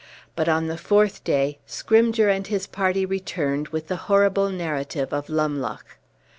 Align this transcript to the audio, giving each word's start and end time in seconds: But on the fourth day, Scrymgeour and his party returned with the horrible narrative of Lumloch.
But 0.35 0.49
on 0.49 0.65
the 0.65 0.77
fourth 0.79 1.23
day, 1.23 1.59
Scrymgeour 1.67 2.27
and 2.27 2.47
his 2.47 2.65
party 2.65 3.05
returned 3.05 3.67
with 3.67 3.87
the 3.87 3.97
horrible 4.09 4.49
narrative 4.49 5.13
of 5.13 5.27
Lumloch. 5.29 5.99